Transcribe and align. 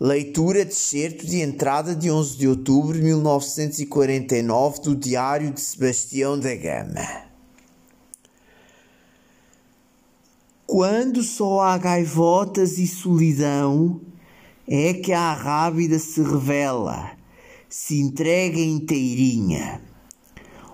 Leitura 0.00 0.64
de 0.64 0.74
certo 0.74 1.26
de 1.26 1.40
entrada 1.40 1.94
de 1.94 2.10
11 2.10 2.36
de 2.36 2.48
outubro 2.48 2.96
de 2.96 3.04
1949 3.04 4.80
do 4.82 4.96
Diário 4.96 5.52
de 5.52 5.60
Sebastião 5.60 6.38
da 6.38 6.54
Gama. 6.56 7.32
Quando 10.66 11.22
só 11.22 11.60
há 11.60 11.78
gaivotas 11.78 12.78
e 12.78 12.86
solidão, 12.86 14.00
é 14.66 14.94
que 14.94 15.12
a 15.12 15.34
rábida 15.34 15.98
se 15.98 16.22
revela, 16.22 17.12
se 17.68 18.00
entrega 18.00 18.58
inteirinha. 18.58 19.82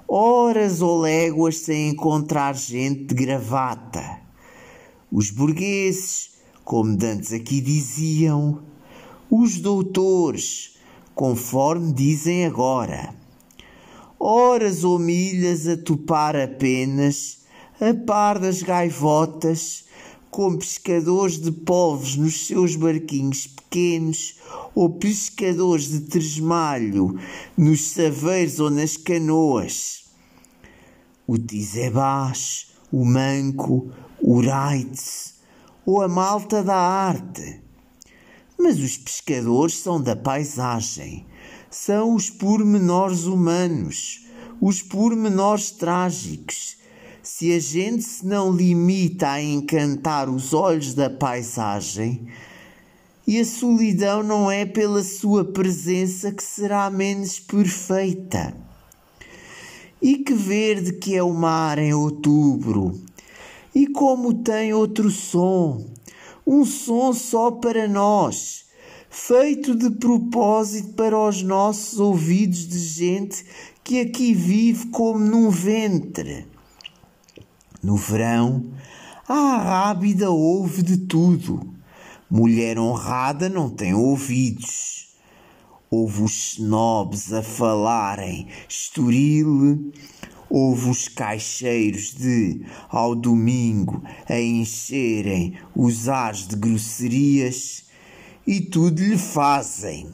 Horas 0.07 0.81
ou 0.81 1.01
léguas 1.01 1.57
sem 1.59 1.91
encontrar 1.91 2.55
gente 2.55 3.07
de 3.07 3.15
gravata. 3.15 4.21
Os 5.11 5.31
burgueses, 5.31 6.31
como 6.65 6.97
dantes 6.97 7.33
aqui 7.33 7.61
diziam, 7.61 8.63
os 9.31 9.59
doutores, 9.59 10.77
conforme 11.15 11.93
dizem 11.93 12.47
agora. 12.47 13.15
Horas 14.19 14.85
ou 14.85 14.99
milhas 14.99 15.67
a 15.69 15.77
topar 15.77 16.35
apenas, 16.35 17.41
a 17.81 17.95
par 18.07 18.39
das 18.39 18.63
gaivotas, 18.63 19.85
com 20.31 20.57
pescadores 20.57 21.41
de 21.41 21.51
povos 21.53 22.17
nos 22.17 22.47
seus 22.47 22.77
barquinhos 22.77 23.47
pequenos 23.47 24.37
ou 24.75 24.91
pescadores 24.91 25.89
de 25.89 26.01
tresmalho 26.01 27.19
nos 27.57 27.91
saveiros 27.91 28.61
ou 28.61 28.71
nas 28.71 28.97
canoas. 28.97 30.05
O 31.27 31.37
Tizebás, 31.39 32.69
o 32.91 33.05
Manco, 33.05 33.91
o 34.21 34.41
Raitz 34.41 35.35
ou 35.85 36.03
a 36.03 36.09
malta 36.09 36.63
da 36.63 36.77
arte 36.77 37.68
mas 38.59 38.81
os 38.81 38.97
pescadores 38.97 39.79
são 39.79 40.01
da 40.01 40.17
paisagem, 40.17 41.25
são 41.71 42.15
os 42.15 42.29
pormenores 42.29 43.25
humanos, 43.25 44.27
os 44.61 44.83
pormenores 44.83 45.71
trágicos. 45.71 46.77
Se 47.23 47.53
a 47.53 47.61
gente 47.61 48.03
se 48.03 48.27
não 48.27 48.51
limita 48.51 49.31
a 49.31 49.43
encantar 49.43 50.29
os 50.29 50.53
olhos 50.53 50.95
da 50.95 51.09
paisagem, 51.09 52.27
e 53.27 53.39
a 53.39 53.45
solidão 53.45 54.23
não 54.23 54.51
é 54.51 54.65
pela 54.65 55.05
sua 55.05 55.45
presença 55.45 56.33
que 56.33 56.43
será 56.43 56.89
menos 56.89 57.39
perfeita. 57.39 58.57
E 60.01 60.17
que 60.19 60.33
verde 60.33 60.95
que 60.95 61.15
é 61.15 61.23
o 61.23 61.35
mar 61.35 61.79
em 61.79 61.93
outubro! 61.93 62.99
E 63.75 63.87
como 63.89 64.33
tem 64.33 64.73
outro 64.73 65.11
som! 65.11 65.98
Um 66.49 66.65
som 66.65 67.13
só 67.13 67.51
para 67.51 67.87
nós, 67.87 68.65
feito 69.11 69.75
de 69.77 69.91
propósito 69.91 70.95
para 70.95 71.29
os 71.29 71.43
nossos 71.43 72.01
ouvidos 72.01 72.67
de 72.67 72.79
gente 72.79 73.45
que 73.85 74.01
aqui 74.01 74.33
vive 74.33 74.87
como 74.87 75.19
num 75.19 75.51
ventre. 75.51 76.47
No 77.83 77.97
verão, 77.97 78.65
a 79.29 79.59
rábida 79.59 80.31
ouve 80.31 80.83
de 80.83 80.97
tudo. 80.97 81.75
Mulher 82.31 82.79
honrada 82.79 83.51
não 83.51 83.69
tem 83.69 83.93
ouvidos. 83.93 85.09
Ouve 85.91 86.23
os 86.23 86.55
snobs 86.55 87.31
a 87.31 87.43
falarem 87.43 88.49
estoril, 88.67 89.93
Houve 90.51 90.91
os 90.91 91.09
caixeiros 91.09 92.15
de, 92.15 92.63
ao 92.89 93.15
domingo, 93.15 94.03
a 94.29 94.41
encherem 94.41 95.59
os 95.77 96.09
ares 96.09 96.47
de 96.47 96.57
grosserias 96.57 97.85
e 98.47 98.61
tudo 98.61 99.03
lhe 99.03 99.19
fazem. 99.19 100.09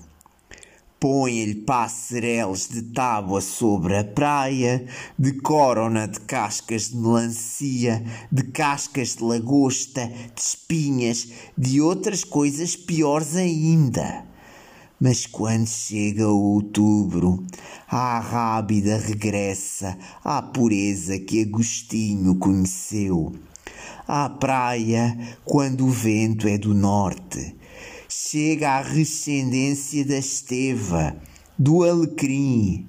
Põem-lhe 0.99 1.55
passarelos 1.55 2.67
de 2.67 2.83
tábua 2.83 3.41
sobre 3.41 3.97
a 3.97 4.03
praia, 4.03 4.87
decoram-na 5.19 6.07
de 6.07 6.19
cascas 6.21 6.89
de 6.89 6.97
melancia, 6.97 8.03
de 8.33 8.43
cascas 8.45 9.17
de 9.17 9.23
lagosta, 9.23 10.07
de 10.35 10.41
espinhas, 10.41 11.29
de 11.57 11.81
outras 11.81 12.25
coisas 12.25 12.75
piores 12.75 13.37
ainda. 13.37 14.34
Mas 15.01 15.27
quando 15.27 15.67
chega 15.67 16.29
outubro, 16.29 17.45
a 17.89 18.21
rábida 18.21 18.97
regressa 18.97 19.99
à 20.23 20.41
pureza 20.41 21.19
que 21.19 21.43
Agostinho 21.43 22.37
conheceu. 22.37 23.33
À 24.07 24.31
praia, 24.31 25.37
quando 25.45 25.85
o 25.85 25.91
vento 25.91 26.47
é 26.47 26.57
do 26.57 26.73
norte, 26.73 27.57
chega 28.09 28.71
a 28.71 28.83
rescendência 28.83 30.05
da 30.05 30.19
esteva, 30.19 31.17
do 31.59 31.83
alecrim, 31.83 32.87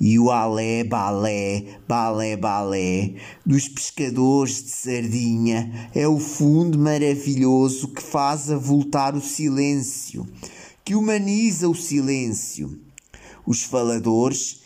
e 0.00 0.18
o 0.18 0.30
alé 0.30 0.82
balé, 0.82 1.64
balé 1.86 2.36
balé 2.36 3.14
dos 3.46 3.68
pescadores 3.68 4.64
de 4.64 4.70
sardinha 4.70 5.90
é 5.94 6.08
o 6.08 6.18
fundo 6.18 6.76
maravilhoso 6.76 7.86
que 7.88 8.02
faz 8.02 8.50
avultar 8.50 9.14
o 9.14 9.20
silêncio 9.20 10.26
que 10.84 10.94
humaniza 10.94 11.68
o 11.68 11.74
silêncio. 11.74 12.80
Os 13.46 13.62
faladores 13.62 14.62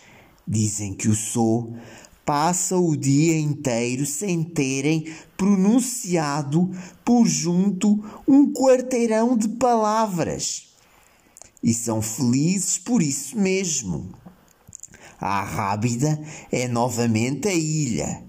dizem 0.47 0.95
que 0.95 1.09
o 1.09 1.15
sou 1.15 1.77
passa 2.25 2.77
o 2.77 2.97
dia 2.97 3.39
inteiro 3.39 4.05
sem 4.05 4.43
terem 4.43 5.15
pronunciado 5.37 6.71
por 7.05 7.25
junto 7.27 8.05
um 8.27 8.53
quarteirão 8.53 9.37
de 9.37 9.49
palavras. 9.49 10.75
E 11.63 11.73
são 11.73 12.03
felizes 12.03 12.79
por 12.79 13.01
isso 13.01 13.39
mesmo. 13.39 14.13
A 15.21 15.43
Rábida 15.43 16.21
é 16.51 16.69
novamente 16.69 17.49
a 17.49 17.55
ilha. 17.55 18.25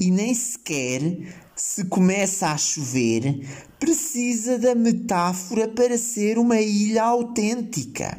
E 0.00 0.12
nem 0.12 0.32
sequer 0.32 1.00
se 1.56 1.84
começa 1.86 2.48
a 2.52 2.56
chover, 2.56 3.44
precisa 3.80 4.56
da 4.56 4.72
metáfora 4.72 5.66
para 5.66 5.98
ser 5.98 6.38
uma 6.38 6.60
ilha 6.60 7.02
autêntica. 7.02 8.16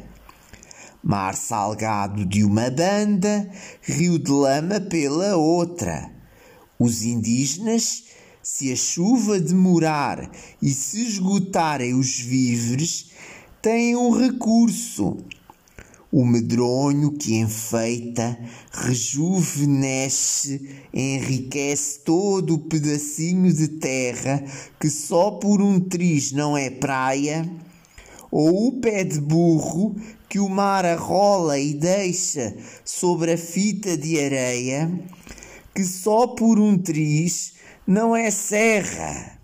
Mar 1.02 1.34
salgado 1.34 2.26
de 2.26 2.44
uma 2.44 2.68
banda, 2.70 3.50
rio 3.80 4.18
de 4.18 4.30
lama 4.30 4.78
pela 4.78 5.36
outra. 5.36 6.12
Os 6.78 7.02
indígenas, 7.02 8.04
se 8.42 8.70
a 8.70 8.76
chuva 8.76 9.40
demorar 9.40 10.30
e 10.60 10.68
se 10.68 11.00
esgotarem 11.00 11.94
os 11.94 12.20
víveres, 12.20 13.10
têm 13.62 13.96
um 13.96 14.10
recurso 14.10 15.16
o 16.12 16.24
medronho 16.24 17.12
que 17.12 17.36
enfeita, 17.36 18.36
rejuvenesce, 18.72 20.80
enriquece 20.92 22.00
todo 22.00 22.54
o 22.54 22.58
pedacinho 22.58 23.52
de 23.52 23.68
terra 23.68 24.42
que 24.80 24.90
só 24.90 25.30
por 25.32 25.62
um 25.62 25.78
triz 25.78 26.32
não 26.32 26.56
é 26.56 26.68
praia, 26.68 27.48
ou 28.30 28.68
o 28.68 28.80
pé 28.80 29.04
de 29.04 29.20
burro 29.20 29.94
que 30.28 30.40
o 30.40 30.48
mar 30.48 30.84
arrola 30.84 31.58
e 31.58 31.74
deixa 31.74 32.56
sobre 32.84 33.32
a 33.32 33.38
fita 33.38 33.96
de 33.96 34.20
areia, 34.20 34.90
que 35.74 35.84
só 35.84 36.26
por 36.26 36.58
um 36.58 36.76
triz 36.76 37.54
não 37.86 38.14
é 38.14 38.30
serra. 38.30 39.39